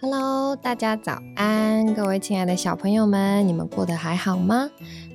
[0.00, 4.70] Hello，大家早安，各位亲爱的小朋友们，你们过得还好吗？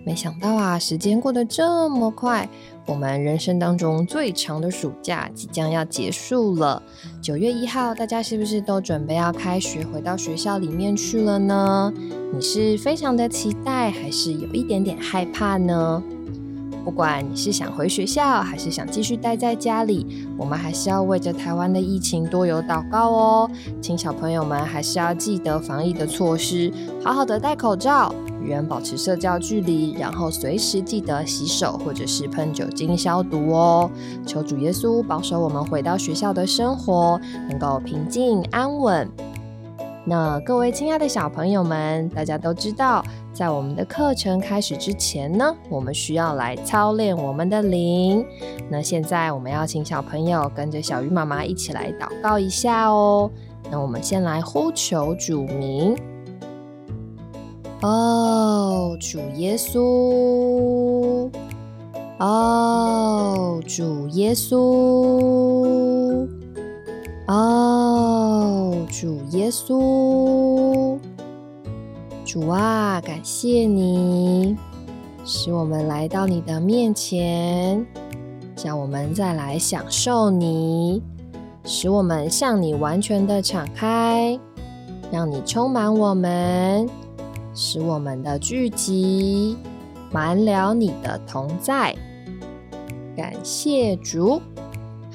[0.05, 2.49] 没想到啊，时间过得这么快，
[2.85, 6.83] 我们人生当中最长的暑假即将要结束了。
[7.21, 11.93] 九月一号，大家是不是都准备要开学，回到学校里面去了呢？
[12.33, 16.03] 你是非常的期待，还是有一点点害怕呢？
[16.83, 23.51] 不管你是想回学校，还是想继续待在家里，我们还是要为着台湾的疫情多有祷告哦。
[23.81, 26.71] 请小朋友们还是要记得防疫的措施，
[27.03, 33.89] 好好的戴口罩，与人保持社交距离，然后随时记得洗手或者是喷酒精消毒哦。
[34.25, 39.09] 求主耶稣保守我们回到学校的生活能够平静安稳。
[40.05, 43.03] 那各位亲爱的小朋友们，大家都知道。
[43.31, 48.23] 在我们的课程开始之前呢，我们需要来操练我们的灵。
[48.69, 53.31] 那现在我们要请小朋友跟着小鱼妈妈一起来祷告一下哦。
[53.71, 55.97] 那我们先来呼求主名。
[57.81, 61.27] 哦，主耶稣。
[62.19, 66.27] 哦，主耶稣。
[67.25, 67.92] 哦，
[69.01, 70.99] 主耶稣。
[72.23, 74.55] 主啊，感谢你
[75.25, 77.83] 使我们来到你的面前，
[78.55, 81.01] 叫我们再来享受你，
[81.65, 84.39] 使我们向你完全的敞开，
[85.11, 86.87] 让你充满我们，
[87.55, 89.57] 使我们的聚集
[90.11, 91.95] 满了你的同在。
[93.17, 94.39] 感谢主。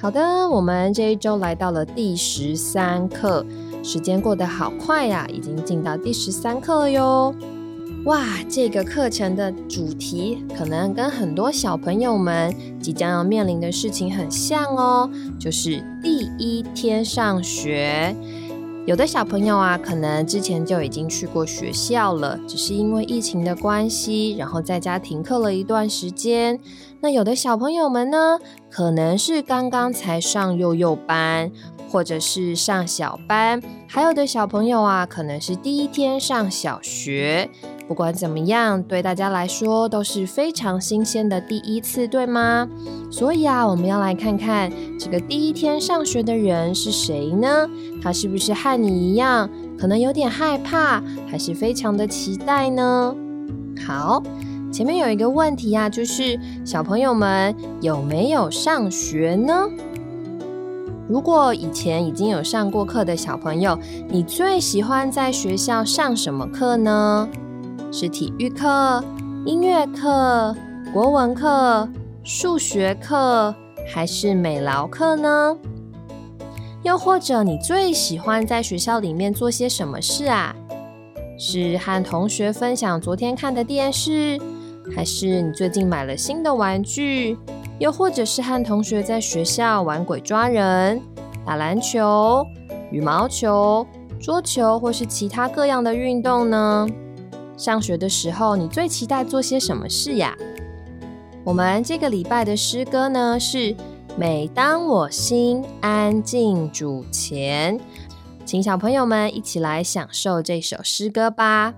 [0.00, 3.46] 好的，我们这一周来到了第十三课。
[3.82, 7.34] 时间过得好快呀，已经进到第十三课了哟！
[8.04, 18.14] 哇，这个课程的主题可能跟很多小朋友们即将要面临的事情很像哦，就是第一天上学。
[18.86, 26.58] 有的小朋友啊，可能之前就已经去过学校了，只是因为疫情的关系，然后在家停课了一段时间。
[27.00, 28.38] 那有的小朋友们呢，
[28.70, 31.50] 可能是刚刚才上幼幼班。
[31.90, 37.48] 或者是上小班，还有的小朋友啊，可能是第一天上小学。
[37.88, 42.68] 不管怎么样，对大家来说都是非常新鲜的第一次，对吗？
[43.10, 47.66] 所以啊，我们要来看看这个第一天上学的人是谁呢？
[48.02, 49.48] 他是不是和你一样，
[49.80, 53.16] 可能有点害怕，还是非常的期待呢？
[53.86, 54.22] 好，
[54.70, 59.68] 前面有一个问题啊，就是小朋友们有没有上学呢？
[61.08, 67.28] 如果以前已经有上过课的小朋友，你最喜欢在学校上什么课呢？
[67.90, 69.02] 是体育课、
[69.46, 70.54] 音乐课、
[70.92, 71.88] 国文课、
[72.22, 73.54] 数学课，
[73.90, 75.56] 还是美劳课呢？
[76.82, 80.54] 又或者你最喜欢在学校里面做些什么事啊？
[81.38, 84.38] 是和同学分享昨天看的电视，
[84.94, 87.36] 还是你最近买了新的玩具？
[87.78, 91.00] 又或者是和同学在学校玩鬼抓人、
[91.46, 92.44] 打篮球、
[92.90, 93.86] 羽毛球、
[94.20, 96.88] 桌球，或是其他各样的运动呢？
[97.56, 100.36] 上学的时候，你最期待做些什么事呀？
[101.44, 103.76] 我们这个礼拜的诗歌呢，是
[104.16, 107.78] 每当我心安静主前，
[108.44, 111.72] 请小朋友们一起来享受这首诗歌吧。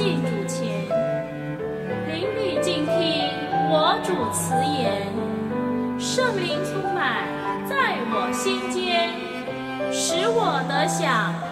[0.00, 0.88] 祭主前，
[2.08, 3.28] 邻里静听
[3.68, 5.12] 我主慈言，
[5.98, 7.28] 圣灵充满
[7.68, 9.12] 在我心间，
[9.92, 11.49] 使我得享。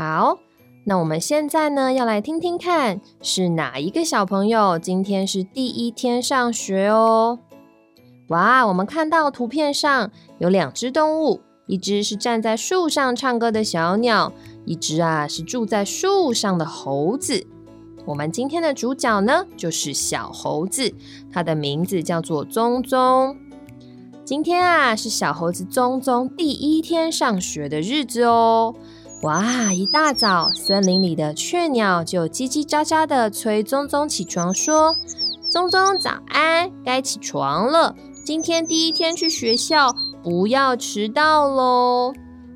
[0.00, 0.38] 好，
[0.84, 7.38] 那我们现在呢，要来听听看，是哪一个小朋友今天是第一天上学哦？
[8.28, 14.32] 哇，我们看到图片上有两只动物，一只是站在树上唱歌的小鸟，
[14.64, 17.46] 一只啊是住在树上的猴子。
[18.06, 20.94] 我们今天的主角呢，就是小猴子，
[21.30, 23.36] 它的名字叫做宗宗。
[24.24, 28.74] 今天啊，是小猴子宗宗第一天上学的日子哦。
[29.22, 29.70] 哇！
[29.70, 34.96] 一大早，森林里的雀鸟就叽叽喳喳的催宗宗起床，说
[35.52, 37.94] ：“宗宗早安，该起床了。
[38.24, 42.14] 今天第一天去学校，不要迟到喽。”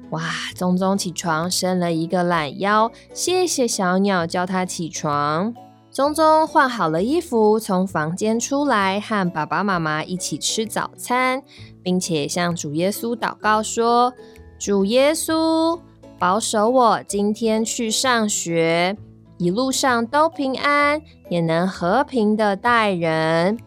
[0.09, 0.23] 哇！
[0.57, 5.53] 宗宗起床，伸了一个懒腰，谢谢小鸟叫他起床。
[5.91, 11.43] 宗宗换好了衣服，从房间出来，和爸爸妈妈一起吃早餐，
[11.83, 14.15] 并且向主耶稣祷告说
[14.59, 15.79] ：“主耶稣。”
[16.19, 18.97] 保守我今天去上学，
[19.37, 23.59] 一路上都平安，也能和平的待人。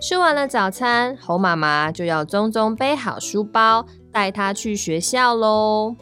[0.00, 5.96] 吃完了早餐，猴妈妈就要宗宗背好书包，带他去学校喽。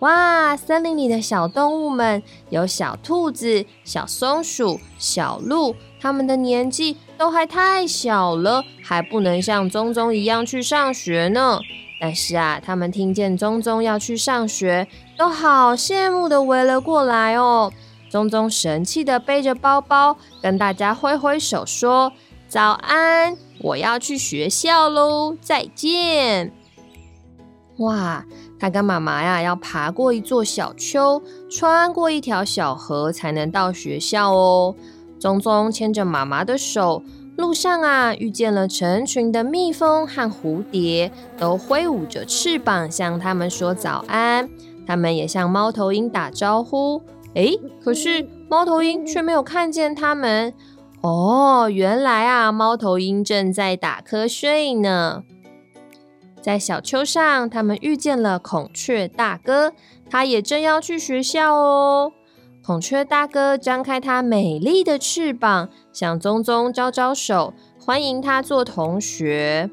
[0.00, 11.60] 哇，森林里的小动物们，有小兔子、小松鼠、小鹿，它们的年纪都还太小了，还不能像宗宗一样去上学呢。
[12.04, 17.72] 但是啊，他们听见宗宗要去上学，都好羡慕的围了过来哦。
[18.10, 22.12] 宗宗神气的背着包包，跟大家挥挥手说
[22.48, 26.52] ：“早安，我要去学校喽，再见。”
[27.78, 28.24] 哇，
[28.58, 34.74] 他跟妈妈呀要爬过一座小丘，穿过一条小河，才能到学校哦。
[35.20, 37.04] 宗宗牵着妈妈的手。
[37.42, 44.48] 路上啊，遇见了成群的蜜蜂和蝴蝶，都挥舞着翅膀向他们说早安。
[44.86, 47.02] 他们也向猫头鹰打招呼。
[47.34, 50.54] 诶，可是猫头鹰却没有看见他们。
[51.00, 55.24] 哦，原来啊，猫头鹰正在打瞌睡呢。
[56.40, 59.72] 在小丘上，他们遇见了孔雀大哥，
[60.08, 62.12] 他也正要去学校哦。
[62.64, 69.68] 孔雀大哥张开它美丽的翅膀，向宗宗招招手，欢迎他做同学。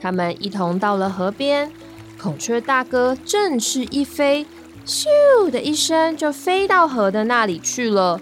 [0.00, 1.68] 他们一同到了河边，
[2.16, 4.46] 孔雀大哥振翅一飞，
[4.86, 8.20] 咻的一声就飞到河的那里去了。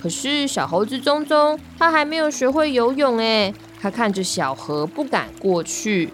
[0.00, 6.08] 可是小猴子宗宗他还没有学会游泳，哎，他看着小河不敢过去。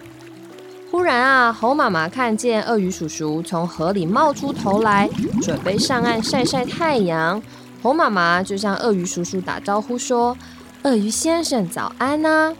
[0.91, 5.09] 忽然啊，猴妈妈看见鳄鱼叔叔从河里冒出头来，
[5.41, 7.41] 准备上岸晒晒太阳。
[7.81, 10.37] 猴妈妈就向鳄鱼叔叔打招呼说
[10.83, 12.53] ：“鳄鱼先生早安呐！”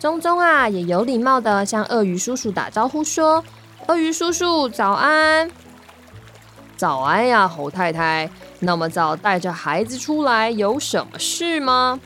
[0.00, 3.44] 宗宗啊，也有礼貌的向鳄鱼叔叔打招呼说
[3.88, 5.50] ：“鳄鱼叔叔早安！”
[6.78, 12.00] 早安呀，猴太太，那么早带着孩子出来，有什么事吗？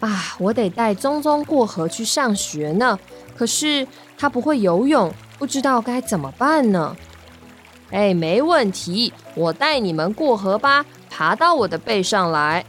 [0.00, 2.98] 啊，我得带宗宗过河去上学呢。
[3.36, 3.86] 可是
[4.20, 6.94] 他不会游泳，不知道该怎么办呢？
[7.90, 12.66] 哎，没问题，我带你们过河吧，爬到我的背上来。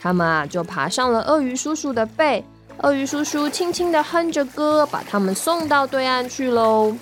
[0.00, 2.44] 他们啊，就爬上了鳄鱼叔叔的背。
[2.82, 6.96] 鳄鱼叔叔轻轻的哼着歌，把他们送到对岸去喽。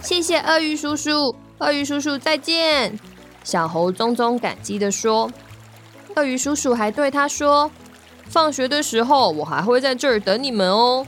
[0.00, 2.98] 谢谢鳄鱼叔叔，鳄鱼叔叔再见。
[3.44, 5.30] 小猴宗宗感激的说。
[6.16, 7.70] 鳄鱼叔叔还对他说
[8.28, 11.06] ：“放学的时候，我还会在这儿等你们哦。”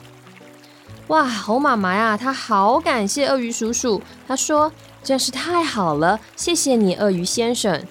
[1.09, 4.01] 哇，猴妈妈呀，她好感谢鳄鱼叔叔。
[4.27, 4.73] 她说
[5.05, 7.83] ：“真是太好了，谢谢你，鳄鱼先生。”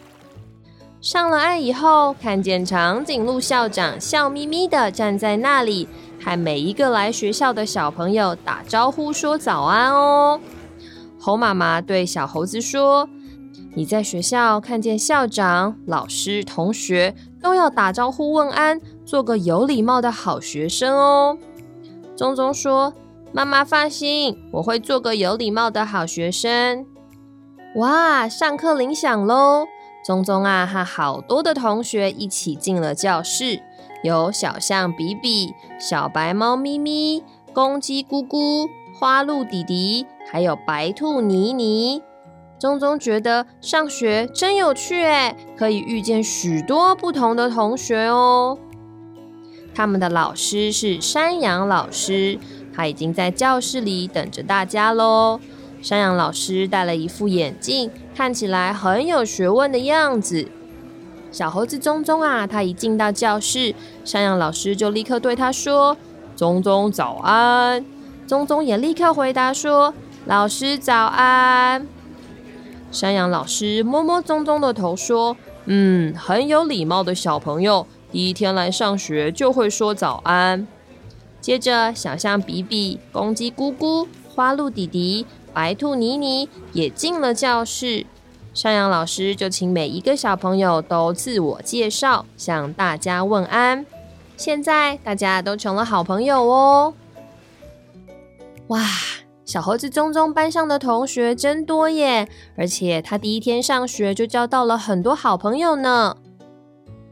[1.00, 5.88] 上了岸以后，看见长颈鹿校长笑眯眯的站在那里，
[6.24, 10.40] 和每一个来学校的小朋友打招呼，说早安哦。
[11.20, 13.08] 猴妈妈对小猴子说
[13.76, 21.38] ：“你在学校看见校长、老师、同学，都要打招呼问安，做个有礼貌的好学生哦。”
[22.18, 22.92] 宗宗说。
[23.36, 26.86] 妈妈放心，我会做个有礼貌的好学生。
[27.78, 29.66] 哇，上课铃响喽！
[30.06, 33.60] 宗宗啊，和好多的同学一起进了教室，
[34.04, 42.04] 有小象比比、小白猫咪咪、公鸡咕咕、花鹿弟弟，还有白兔妮妮。
[42.60, 48.60] 宗宗觉得上学真有趣诶，可以遇见许多不同的同学哦。
[49.74, 52.38] 他们的老师是山羊老师。
[52.76, 55.40] 他已经在教室里等着大家喽。
[55.82, 60.48] 山羊老师戴了一副眼镜，看起来很有学问的样子。
[61.32, 63.74] 小猴子棕棕啊，他一进到教室，
[64.06, 65.98] 山羊老师就立刻对他说
[66.38, 67.84] ：“棕棕早安。”
[68.26, 69.94] 棕棕也立刻回答说
[70.26, 71.86] ：“老师早安。”
[72.92, 80.66] 山羊老师摸摸棕棕的头说：“嗯，很有礼貌的小朋友，第一天来上学就会说早安。”
[81.44, 88.06] 接着，小象比比、公鸡咕咕、花鹿弟弟、白兔妮妮也进了教室。
[88.54, 93.86] 山羊老师就请每一个小朋友都自我介绍，向大家问安。
[94.38, 96.94] 现在大家都成了好朋友哦！
[98.68, 98.80] 哇，
[99.44, 106.16] 小猴子中中班上的同学真多耶，而且他第一天上学就交到了很多好朋友呢。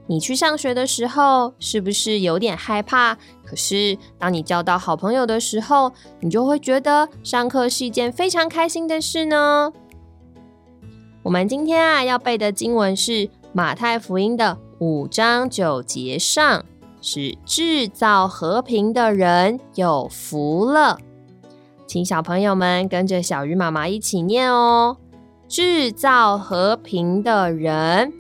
[0.07, 3.15] 你去上学的时候是不是有点害怕？
[3.45, 9.71] 可是当你交到好朋友的时候，你就会觉得上课是一件非常开心的事呢。
[11.23, 16.65] 我们今天啊要背的经文是马太福音的五章九节上，
[17.01, 20.97] 是制造和平的人有福了。
[21.87, 24.97] 请小朋友们跟着小鱼妈妈一起念哦：
[25.47, 28.11] 制造和平的人。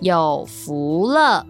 [0.00, 1.46] 有福了！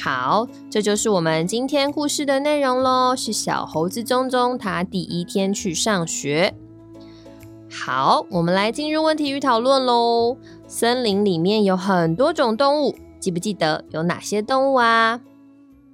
[0.00, 3.14] 好，这就是我们今天故事的内容喽。
[3.16, 6.54] 是小猴子中中他第一天去上学。
[7.70, 10.36] 好，我们来进入问题与讨论喽。
[10.66, 15.20] 森林里面有很多种动物，记不记得有哪些动物啊？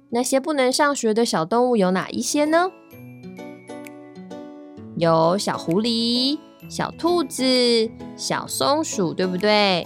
[0.09, 2.69] 那些不能上学的小动物有哪一些呢？
[4.97, 6.37] 有小狐狸。
[6.71, 7.43] 小兔子、
[8.15, 9.85] 小松鼠，对不对？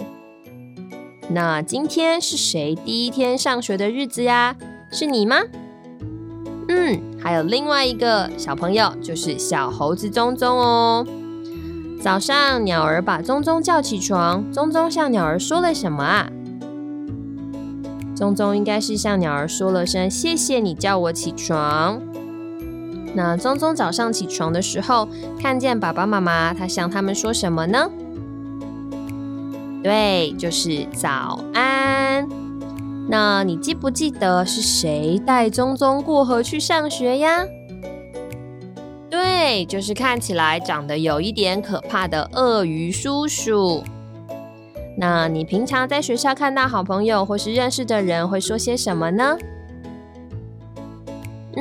[1.28, 4.54] 那今天是谁第一天上学的日子呀？
[4.92, 5.38] 是你吗？
[6.68, 11.04] 嗯，还有另外一个小朋友，就是小猴子棕棕哦。
[12.00, 16.30] 早上，鸟儿把棕棕叫起床，棕棕向鸟儿说了什么啊？
[18.14, 22.00] 棕棕应该是向鸟儿说了声谢谢你叫我起床。
[23.16, 25.08] 那棕棕早上起床的时候，
[25.40, 27.90] 看见爸爸妈妈，他向他们说什么呢？
[29.82, 32.28] 对，就是早安。
[33.08, 37.46] 那你记不记得是谁带棕棕过河去上学呀？
[39.08, 43.82] 对，就是看起来长得有一点可怕的鳄鱼叔叔。
[44.98, 49.38] 那你平常在学校看到好朋友或是认识的人，会说些什么呢？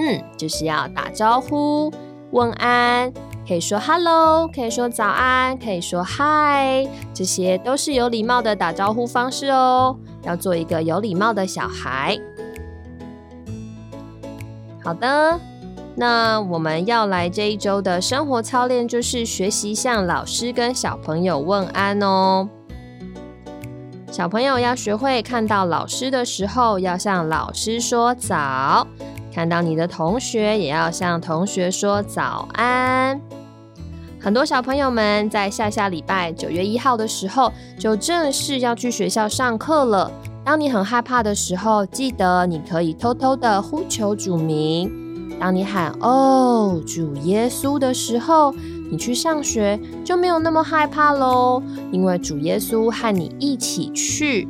[0.06, 1.92] 嗯，就是要打招呼、
[2.30, 3.12] 问安，
[3.48, 9.98] 可以说 “hello”，可以说早安，可以说 “hi”，这些都是有礼貌的打招呼方式哦。
[10.22, 12.20] 要做一个有礼貌的小孩。
[14.84, 15.40] 好的，
[15.96, 22.48] 那我们要来这一周的生活操练，就是学习向老师跟小朋友问安哦。
[24.12, 28.86] 小朋友要学会看到老师的时候，要向老师说早。
[29.36, 33.20] 看到你的同学，也要向同学说早安。
[34.18, 40.10] 很多小朋友们在下下礼拜九月一号的时候，就正式要去学校上课了。
[40.46, 44.90] 当你很害怕的时候，记得你可以偷偷的呼求主名。
[45.38, 48.54] 当你喊“哦，主耶稣”的时候，
[48.90, 51.62] 你去上学就没有那么害怕喽，
[51.92, 54.48] 因为主耶稣和你一起去。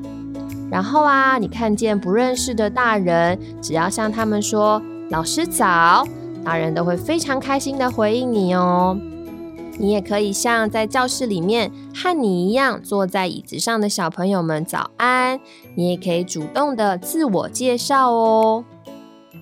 [0.72, 6.06] 然后啊，你看见不认识的大人，只要向他们说“老师早”，
[6.44, 8.98] 大人都会非常开心的回应你哦。
[9.78, 15.40] 你也可以像在教室里面和你一样坐在椅子上的小朋友们早安，
[15.76, 18.64] 你也可以主动的自我介绍哦。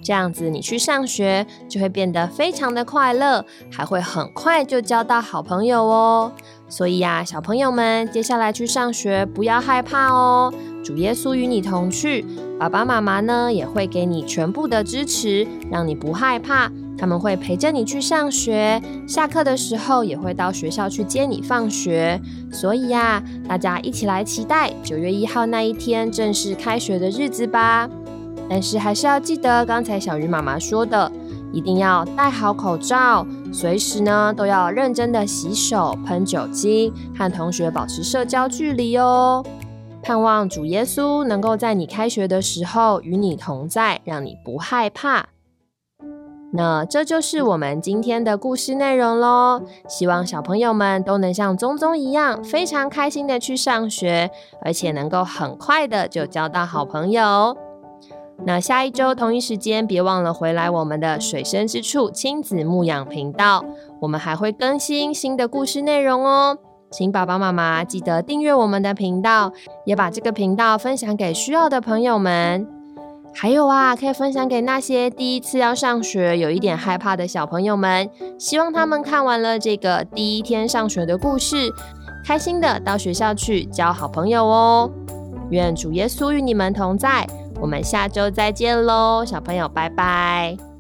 [0.03, 6.31] 这样子你去上学就会变得非常的快乐，还会很快就交到好朋友哦。
[6.67, 10.51] 所以呀，小朋友们接下来去上学不要害怕哦。
[10.83, 12.25] 主耶稣与你同去，
[12.59, 16.69] 爸爸妈妈呢也会给你全部的支持，让你不害怕。
[16.95, 22.21] 他们会陪着你去上学，下课的时候也会到学校去接你放学。
[22.51, 27.89] 所以呀，大家一起来期待九月一号那一天正式开学的日子吧。
[28.49, 31.11] 但是还是要记得刚才小鱼妈妈说的，
[31.51, 39.43] 一定要戴好口罩，随时呢都要认真的洗手、喷酒精，和同学保持社交距离哦。
[40.03, 45.29] 盼望主耶稣能够在你开学的时候与你同在，让你不害怕。
[46.51, 49.63] 那这就是我们今天的故事内容喽。
[49.87, 54.29] 希望小朋友们都能像宗宗一样，非常开心的去上学，
[54.61, 57.57] 而且能够很快的就交到好朋友。
[58.45, 63.63] 那下一周同一时间，别忘了回来我们的水深之处亲子牧养频道，
[64.01, 66.57] 我们还会更新新的故事内容哦。
[66.93, 69.51] 请爸爸妈妈记得订阅我们的频道，
[69.83, 72.67] 也把这个频道分享给需要的朋友们。
[73.35, 78.07] 还有啊，可以分享给那些第一次要上学、有一点害怕的小朋友们，
[78.37, 81.55] 希望他们看完了这个第一天上学的故事，
[82.23, 84.91] 开心的到学校去交好朋友哦。
[85.49, 87.27] 愿主耶稣与你们同在，
[87.59, 90.72] 我们下周再见喽，小朋友，拜拜。